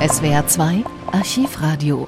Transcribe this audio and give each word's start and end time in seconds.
SWR 0.00 0.46
2 0.46 0.84
Archivradio 1.10 2.06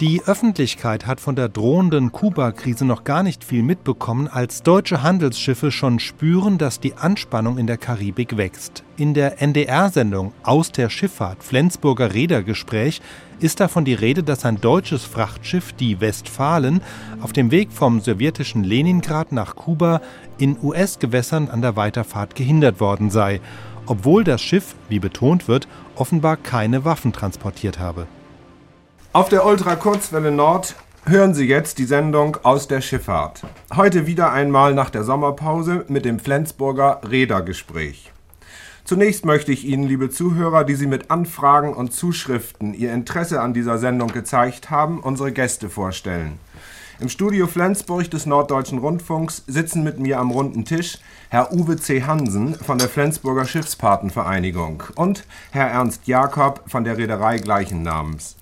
Die 0.00 0.22
Öffentlichkeit 0.24 1.06
hat 1.06 1.20
von 1.20 1.36
der 1.36 1.50
drohenden 1.50 2.12
Kuba-Krise 2.12 2.86
noch 2.86 3.04
gar 3.04 3.22
nicht 3.22 3.44
viel 3.44 3.62
mitbekommen, 3.62 4.26
als 4.26 4.62
deutsche 4.62 5.02
Handelsschiffe 5.02 5.70
schon 5.70 5.98
spüren, 5.98 6.56
dass 6.56 6.80
die 6.80 6.94
Anspannung 6.94 7.58
in 7.58 7.66
der 7.66 7.76
Karibik 7.76 8.38
wächst. 8.38 8.84
In 8.96 9.12
der 9.12 9.42
NDR-Sendung 9.42 10.32
Aus 10.44 10.72
der 10.72 10.88
Schifffahrt 10.88 11.44
Flensburger 11.44 12.14
Rädergespräch 12.14 13.02
ist 13.38 13.60
davon 13.60 13.84
die 13.84 13.92
Rede, 13.92 14.22
dass 14.22 14.46
ein 14.46 14.62
deutsches 14.62 15.04
Frachtschiff, 15.04 15.74
die 15.74 16.00
Westfalen, 16.00 16.80
auf 17.20 17.34
dem 17.34 17.50
Weg 17.50 17.70
vom 17.70 18.00
sowjetischen 18.00 18.64
Leningrad 18.64 19.32
nach 19.32 19.56
Kuba 19.56 20.00
in 20.38 20.56
US-Gewässern 20.62 21.48
an 21.48 21.60
der 21.60 21.76
Weiterfahrt 21.76 22.34
gehindert 22.34 22.80
worden 22.80 23.10
sei, 23.10 23.42
obwohl 23.86 24.24
das 24.24 24.42
Schiff, 24.42 24.74
wie 24.88 24.98
betont 24.98 25.48
wird, 25.48 25.68
offenbar 25.96 26.36
keine 26.36 26.84
Waffen 26.84 27.12
transportiert 27.12 27.78
habe. 27.78 28.06
Auf 29.12 29.28
der 29.28 29.46
Ultrakurzwelle 29.46 30.30
Nord 30.30 30.74
hören 31.06 31.34
Sie 31.34 31.46
jetzt 31.46 31.78
die 31.78 31.84
Sendung 31.84 32.38
aus 32.42 32.66
der 32.66 32.80
Schifffahrt. 32.80 33.42
Heute 33.74 34.06
wieder 34.06 34.32
einmal 34.32 34.74
nach 34.74 34.90
der 34.90 35.04
Sommerpause 35.04 35.84
mit 35.88 36.04
dem 36.04 36.18
Flensburger 36.18 37.00
Rädergespräch. 37.08 38.10
Zunächst 38.84 39.24
möchte 39.24 39.52
ich 39.52 39.64
Ihnen, 39.64 39.84
liebe 39.84 40.10
Zuhörer, 40.10 40.64
die 40.64 40.74
Sie 40.74 40.86
mit 40.86 41.10
Anfragen 41.10 41.72
und 41.72 41.92
Zuschriften 41.92 42.74
Ihr 42.74 42.92
Interesse 42.92 43.40
an 43.40 43.54
dieser 43.54 43.78
Sendung 43.78 44.08
gezeigt 44.08 44.70
haben, 44.70 45.00
unsere 45.00 45.32
Gäste 45.32 45.70
vorstellen. 45.70 46.38
Im 47.00 47.08
Studio 47.08 47.48
Flensburg 47.48 48.08
des 48.08 48.24
Norddeutschen 48.24 48.78
Rundfunks 48.78 49.42
sitzen 49.48 49.82
mit 49.82 49.98
mir 49.98 50.20
am 50.20 50.30
runden 50.30 50.64
Tisch 50.64 50.98
Herr 51.28 51.52
Uwe 51.52 51.76
C. 51.76 52.04
Hansen 52.04 52.54
von 52.54 52.78
der 52.78 52.88
Flensburger 52.88 53.46
Schiffspatenvereinigung 53.46 54.84
und 54.94 55.24
Herr 55.50 55.66
Ernst 55.66 56.06
Jakob 56.06 56.62
von 56.68 56.84
der 56.84 56.96
Reederei 56.96 57.38
gleichen 57.38 57.82
Namens. 57.82 58.36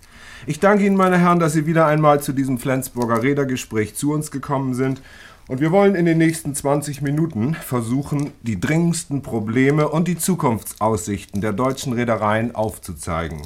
Ich 0.47 0.61
danke 0.61 0.85
Ihnen, 0.85 0.97
meine 0.97 1.17
Herren, 1.17 1.39
dass 1.39 1.55
Sie 1.55 1.65
wieder 1.65 1.87
einmal 1.87 2.21
zu 2.21 2.35
diesem 2.35 2.59
Flensburger 2.59 3.23
Rädergespräch 3.23 3.95
zu 3.95 4.13
uns 4.13 4.31
gekommen 4.31 4.75
sind. 4.75 5.01
Und 5.49 5.63
wir 5.63 5.73
wollen 5.73 5.95
in 5.95 6.05
den 6.05 6.19
nächsten 6.19 6.55
20 6.55 7.01
Minuten 7.01 7.55
versuchen, 7.55 8.33
die 8.43 8.61
dringendsten 8.61 9.23
Probleme 9.23 9.89
und 9.89 10.09
die 10.09 10.19
Zukunftsaussichten 10.19 11.41
der 11.41 11.55
deutschen 11.55 11.95
Reedereien 11.95 12.55
aufzuzeigen. 12.55 13.41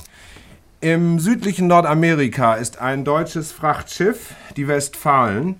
Im 0.82 1.18
südlichen 1.18 1.68
Nordamerika 1.68 2.52
ist 2.54 2.82
ein 2.82 3.06
deutsches 3.06 3.50
Frachtschiff, 3.50 4.34
die 4.58 4.68
Westfalen, 4.68 5.58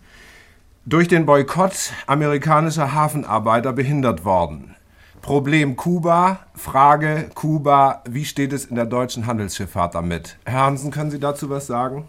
durch 0.84 1.08
den 1.08 1.24
Boykott 1.24 1.92
amerikanischer 2.06 2.92
Hafenarbeiter 2.92 3.72
behindert 3.72 4.26
worden. 4.26 4.76
Problem 5.22 5.74
Kuba, 5.76 6.40
Frage 6.54 7.30
Kuba, 7.34 8.02
wie 8.06 8.26
steht 8.26 8.52
es 8.52 8.66
in 8.66 8.76
der 8.76 8.84
deutschen 8.84 9.26
Handelsschifffahrt 9.26 9.94
damit? 9.94 10.36
Herr 10.44 10.66
Hansen, 10.66 10.90
können 10.90 11.10
Sie 11.10 11.18
dazu 11.18 11.48
was 11.48 11.66
sagen? 11.66 12.04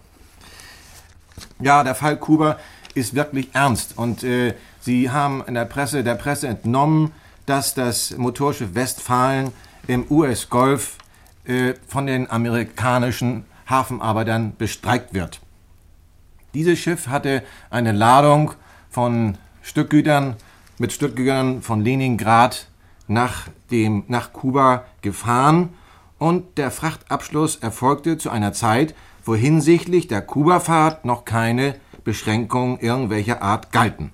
Ja, 1.61 1.86
der 1.86 1.95
Fall 1.95 2.17
Kuba 2.17 2.58
ist 2.94 3.16
wirklich 3.16 3.49
ernst 3.53 3.97
und 3.97 4.25
äh, 4.25 4.53
Sie 4.81 5.09
haben 5.09 5.45
in 5.47 5.53
der 5.53 5.66
Presse, 5.66 6.03
der 6.03 6.16
Presse 6.16 6.49
entnommen, 6.49 7.14
dass 7.45 7.73
das 7.73 8.17
Motorschiff 8.17 8.75
Westfalen 8.75 9.53
im 9.88 10.05
US-Golf 10.11 10.97
äh, 11.48 11.73
von 11.88 12.08
den 12.08 12.30
amerikanischen 12.30 13.45
Hafenarbeitern 13.70 14.53
bestreikt 14.58 15.14
wird. 15.14 15.42
Dieses 16.54 16.80
Schiff 16.80 17.08
hatte 17.08 17.44
eine 17.70 17.92
Ladung 17.92 18.54
von 18.89 19.38
Stückgütern 19.62 20.36
mit 20.78 20.94
Stückgütern 20.94 21.62
von 21.62 21.81
Leningrad 21.81 22.67
nach, 23.08 23.48
dem, 23.72 24.04
nach 24.08 24.34
Kuba 24.34 24.86
gefahren 25.02 25.70
und 26.20 26.58
der 26.58 26.72
Frachtabschluss 26.72 27.58
erfolgte 27.58 28.17
zu 28.17 28.30
einer 28.30 28.54
Zeit, 28.54 28.95
wo 29.26 29.36
hinsichtlich 29.36 30.08
der 30.08 30.22
Kubafahrt 30.22 31.06
noch 31.06 31.26
keine 31.26 31.76
Beschränkungen 32.04 32.80
irgendwelcher 32.80 33.42
Art 33.42 33.71
galten. 33.71 34.11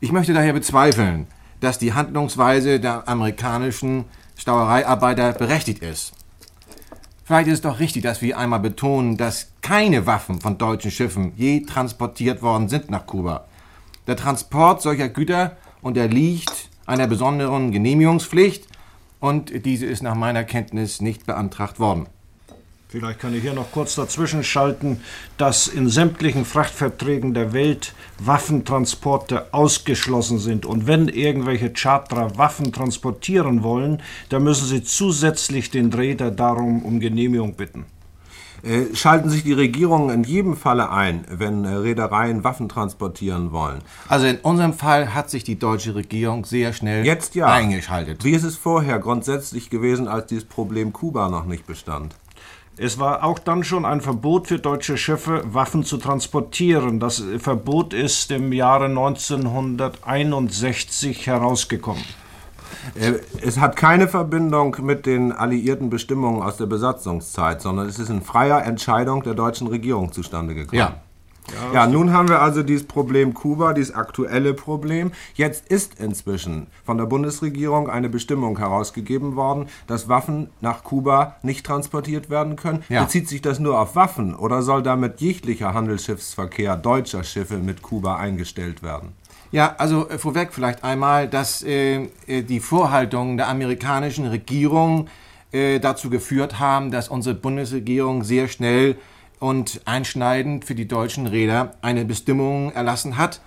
Ich 0.00 0.12
möchte 0.12 0.34
daher 0.34 0.52
bezweifeln, 0.52 1.26
dass 1.60 1.78
die 1.78 1.94
Handlungsweise 1.94 2.80
der 2.80 3.08
amerikanischen 3.08 4.04
Stauereiarbeiter 4.36 5.32
berechtigt 5.32 5.82
ist. 5.82 6.12
Vielleicht 7.24 7.48
ist 7.48 7.54
es 7.54 7.60
doch 7.62 7.80
richtig, 7.80 8.02
dass 8.04 8.22
wir 8.22 8.38
einmal 8.38 8.60
betonen, 8.60 9.16
dass 9.16 9.48
keine 9.60 10.06
Waffen 10.06 10.40
von 10.40 10.58
deutschen 10.58 10.92
Schiffen 10.92 11.32
je 11.36 11.62
transportiert 11.62 12.40
worden 12.40 12.68
sind 12.68 12.88
nach 12.90 13.06
Kuba. 13.06 13.46
Der 14.06 14.14
Transport 14.16 14.80
solcher 14.80 15.08
Güter 15.08 15.56
unterliegt 15.82 16.70
einer 16.86 17.08
besonderen 17.08 17.72
Genehmigungspflicht 17.72 18.68
und 19.18 19.66
diese 19.66 19.86
ist 19.86 20.02
nach 20.04 20.14
meiner 20.14 20.44
Kenntnis 20.44 21.00
nicht 21.00 21.26
beantragt 21.26 21.80
worden. 21.80 22.06
Vielleicht 22.88 23.18
kann 23.18 23.34
ich 23.34 23.42
hier 23.42 23.52
noch 23.52 23.72
kurz 23.72 23.96
dazwischen 23.96 24.44
schalten, 24.44 25.00
dass 25.38 25.66
in 25.66 25.88
sämtlichen 25.88 26.44
Frachtverträgen 26.44 27.34
der 27.34 27.52
Welt 27.52 27.94
Waffentransporte 28.20 29.52
ausgeschlossen 29.52 30.38
sind. 30.38 30.64
Und 30.64 30.86
wenn 30.86 31.08
irgendwelche 31.08 31.72
Charterer 31.72 32.38
Waffen 32.38 32.72
transportieren 32.72 33.64
wollen, 33.64 34.00
dann 34.28 34.44
müssen 34.44 34.66
sie 34.66 34.84
zusätzlich 34.84 35.72
den 35.72 35.92
Räder 35.92 36.30
darum 36.30 36.84
um 36.84 37.00
Genehmigung 37.00 37.54
bitten. 37.54 37.86
Äh, 38.62 38.94
schalten 38.94 39.30
sich 39.30 39.42
die 39.42 39.52
Regierungen 39.52 40.10
in 40.10 40.22
jedem 40.22 40.56
Falle 40.56 40.90
ein, 40.90 41.24
wenn 41.28 41.64
äh, 41.64 41.68
Reedereien 41.68 42.44
Waffen 42.44 42.68
transportieren 42.68 43.50
wollen? 43.52 43.80
Also 44.08 44.26
in 44.26 44.38
unserem 44.38 44.72
Fall 44.72 45.12
hat 45.12 45.28
sich 45.28 45.42
die 45.42 45.58
deutsche 45.58 45.96
Regierung 45.96 46.44
sehr 46.44 46.72
schnell 46.72 47.04
Jetzt 47.04 47.34
ja. 47.34 47.46
eingeschaltet. 47.46 48.24
Wie 48.24 48.30
ist 48.30 48.44
es 48.44 48.56
vorher 48.56 49.00
grundsätzlich 49.00 49.70
gewesen, 49.70 50.06
als 50.06 50.26
dieses 50.26 50.44
Problem 50.44 50.92
Kuba 50.92 51.28
noch 51.28 51.46
nicht 51.46 51.66
bestand? 51.66 52.14
Es 52.78 52.98
war 52.98 53.24
auch 53.24 53.38
dann 53.38 53.64
schon 53.64 53.86
ein 53.86 54.02
Verbot 54.02 54.48
für 54.48 54.58
deutsche 54.58 54.98
Schiffe, 54.98 55.40
Waffen 55.46 55.82
zu 55.82 55.96
transportieren. 55.96 57.00
Das 57.00 57.24
Verbot 57.38 57.94
ist 57.94 58.30
im 58.30 58.52
Jahre 58.52 58.84
1961 58.84 61.26
herausgekommen. 61.26 62.04
Äh, 62.94 63.14
es 63.40 63.58
hat 63.58 63.76
keine 63.76 64.08
Verbindung 64.08 64.76
mit 64.82 65.06
den 65.06 65.32
alliierten 65.32 65.88
Bestimmungen 65.88 66.42
aus 66.42 66.58
der 66.58 66.66
Besatzungszeit, 66.66 67.62
sondern 67.62 67.88
es 67.88 67.98
ist 67.98 68.10
in 68.10 68.20
freier 68.20 68.62
Entscheidung 68.64 69.22
der 69.22 69.32
deutschen 69.32 69.68
Regierung 69.68 70.12
zustande 70.12 70.54
gekommen. 70.54 70.78
Ja. 70.78 71.00
Ja, 71.54 71.72
ja, 71.72 71.86
nun 71.86 72.12
haben 72.12 72.28
wir 72.28 72.40
also 72.40 72.62
dieses 72.62 72.86
Problem 72.86 73.34
Kuba, 73.34 73.72
dieses 73.72 73.94
aktuelle 73.94 74.54
Problem. 74.54 75.12
Jetzt 75.34 75.68
ist 75.68 76.00
inzwischen 76.00 76.66
von 76.84 76.98
der 76.98 77.06
Bundesregierung 77.06 77.88
eine 77.88 78.08
Bestimmung 78.08 78.58
herausgegeben 78.58 79.36
worden, 79.36 79.68
dass 79.86 80.08
Waffen 80.08 80.50
nach 80.60 80.82
Kuba 80.82 81.36
nicht 81.42 81.64
transportiert 81.64 82.30
werden 82.30 82.56
können. 82.56 82.82
Ja. 82.88 83.04
Bezieht 83.04 83.28
sich 83.28 83.42
das 83.42 83.58
nur 83.58 83.80
auf 83.80 83.94
Waffen 83.96 84.34
oder 84.34 84.62
soll 84.62 84.82
damit 84.82 85.20
jeglicher 85.20 85.74
Handelsschiffsverkehr 85.74 86.76
deutscher 86.76 87.22
Schiffe 87.24 87.58
mit 87.58 87.82
Kuba 87.82 88.16
eingestellt 88.16 88.82
werden? 88.82 89.12
Ja, 89.52 89.74
also 89.78 90.08
äh, 90.08 90.18
vorweg 90.18 90.52
vielleicht 90.52 90.82
einmal, 90.84 91.28
dass 91.28 91.62
äh, 91.62 92.08
äh, 92.26 92.42
die 92.42 92.60
Vorhaltungen 92.60 93.36
der 93.36 93.48
amerikanischen 93.48 94.26
Regierung 94.26 95.08
äh, 95.52 95.78
dazu 95.78 96.10
geführt 96.10 96.58
haben, 96.58 96.90
dass 96.90 97.08
unsere 97.08 97.34
Bundesregierung 97.36 98.24
sehr 98.24 98.48
schnell 98.48 98.96
und 99.38 99.80
einschneidend 99.84 100.64
für 100.64 100.74
die 100.74 100.88
deutschen 100.88 101.26
Räder 101.26 101.74
eine 101.82 102.04
Bestimmung 102.04 102.72
erlassen 102.72 103.16
hat, 103.16 103.40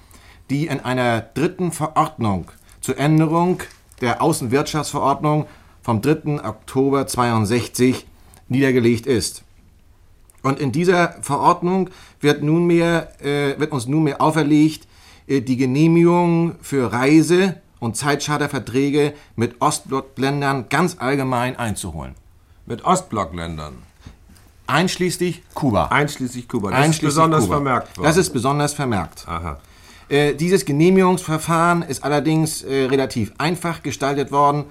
die 0.49 0.67
in 0.67 0.79
einer 0.79 1.21
dritten 1.21 1.71
Verordnung 1.71 2.51
zur 2.81 2.97
Änderung 2.97 3.61
der 4.01 4.21
Außenwirtschaftsverordnung 4.21 5.45
vom 5.81 6.01
3. 6.01 6.43
Oktober 6.43 7.07
62 7.07 8.05
niedergelegt 8.47 9.05
ist. 9.05 9.43
Und 10.41 10.59
in 10.59 10.71
dieser 10.71 11.21
Verordnung 11.21 11.89
wird, 12.21 12.43
nunmehr, 12.43 13.09
äh, 13.21 13.59
wird 13.59 13.71
uns 13.71 13.87
nunmehr 13.87 14.21
auferlegt, 14.21 14.87
äh, 15.27 15.41
die 15.41 15.57
Genehmigung 15.57 16.55
für 16.61 16.91
Reise- 16.91 17.61
und 17.79 17.97
Zeitcharterverträge 17.97 19.13
mit 19.35 19.61
Ostblockländern 19.61 20.69
ganz 20.69 20.97
allgemein 20.99 21.57
einzuholen. 21.57 22.15
Mit 22.65 22.85
Ostblockländern? 22.85 23.88
Einschließlich 24.69 25.41
Kuba. 25.53 25.87
Einschließlich 25.87 26.47
Kuba. 26.47 26.71
Das 26.71 26.89
ist 26.89 27.01
besonders 27.01 27.43
Kuba. 27.43 27.55
vermerkt 27.55 27.97
worden. 27.97 28.05
Das 28.05 28.17
ist 28.17 28.29
besonders 28.31 28.73
vermerkt. 28.73 29.25
Aha. 29.27 29.57
Äh, 30.09 30.35
dieses 30.35 30.65
Genehmigungsverfahren 30.65 31.81
ist 31.83 32.03
allerdings 32.03 32.63
äh, 32.63 32.85
relativ 32.85 33.31
einfach 33.37 33.83
gestaltet 33.83 34.31
worden, 34.31 34.65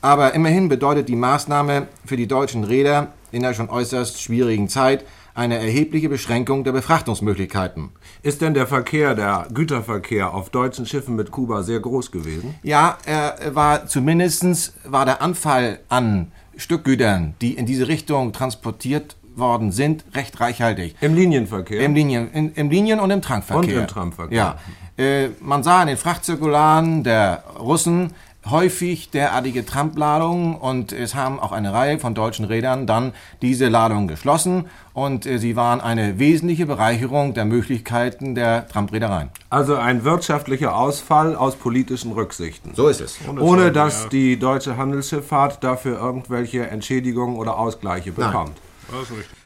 aber 0.00 0.34
immerhin 0.34 0.68
bedeutet 0.68 1.08
die 1.08 1.16
Maßnahme 1.16 1.86
für 2.04 2.16
die 2.16 2.26
deutschen 2.26 2.64
Räder 2.64 3.12
in 3.30 3.42
der 3.42 3.54
schon 3.54 3.70
äußerst 3.70 4.20
schwierigen 4.20 4.68
Zeit 4.68 5.04
eine 5.34 5.56
erhebliche 5.56 6.08
Beschränkung 6.08 6.62
der 6.64 6.72
Befrachtungsmöglichkeiten. 6.72 7.90
Ist 8.22 8.42
denn 8.42 8.52
der 8.52 8.66
Verkehr, 8.66 9.14
der 9.14 9.48
Güterverkehr 9.52 10.34
auf 10.34 10.50
deutschen 10.50 10.84
Schiffen 10.84 11.16
mit 11.16 11.30
Kuba 11.30 11.62
sehr 11.62 11.80
groß 11.80 12.10
gewesen? 12.10 12.54
Ja, 12.62 12.98
er 13.06 13.54
war 13.54 13.86
zumindestens 13.86 14.74
war 14.84 15.06
der 15.06 15.22
Anfall 15.22 15.80
an 15.88 16.32
Stückgütern, 16.56 17.34
die 17.40 17.54
in 17.54 17.64
diese 17.64 17.88
Richtung 17.88 18.32
transportiert 18.32 19.16
worden 19.36 19.72
sind, 19.72 20.04
recht 20.14 20.40
reichhaltig. 20.40 20.94
Im 21.00 21.14
Linienverkehr? 21.14 21.80
Im, 21.80 21.94
Linien, 21.94 22.30
in, 22.32 22.52
im 22.54 22.70
Linien- 22.70 23.00
und 23.00 23.10
im 23.10 23.22
Trankverkehr. 23.22 23.74
Und 23.74 23.80
im 23.80 23.86
Trankverkehr. 23.86 24.56
Ja. 24.98 25.04
Äh, 25.04 25.30
man 25.40 25.62
sah 25.62 25.82
in 25.82 25.88
den 25.88 25.96
Frachtzirkularen 25.96 27.02
der 27.02 27.44
Russen 27.58 28.12
häufig 28.50 29.10
derartige 29.10 29.64
Trampladungen 29.64 30.56
und 30.56 30.92
es 30.92 31.14
haben 31.14 31.38
auch 31.38 31.52
eine 31.52 31.72
Reihe 31.72 31.98
von 31.98 32.14
deutschen 32.14 32.44
Rädern 32.44 32.86
dann 32.86 33.12
diese 33.40 33.68
Ladungen 33.68 34.08
geschlossen 34.08 34.66
und 34.94 35.26
äh, 35.26 35.38
sie 35.38 35.54
waren 35.54 35.80
eine 35.80 36.18
wesentliche 36.18 36.66
Bereicherung 36.66 37.34
der 37.34 37.44
Möglichkeiten 37.44 38.34
der 38.34 38.66
Trampreedereien. 38.66 39.30
Also 39.50 39.76
ein 39.76 40.04
wirtschaftlicher 40.04 40.76
Ausfall 40.76 41.36
aus 41.36 41.54
politischen 41.54 42.12
Rücksichten. 42.12 42.74
So 42.74 42.88
ist 42.88 43.00
es. 43.00 43.18
Ohne 43.38 43.70
dass 43.70 44.08
die 44.08 44.38
deutsche 44.38 44.76
Handelsschifffahrt 44.76 45.62
dafür 45.62 45.98
irgendwelche 46.00 46.66
Entschädigungen 46.66 47.36
oder 47.36 47.58
Ausgleiche 47.58 48.12
bekommt. 48.12 48.56
Lovely 48.92 49.32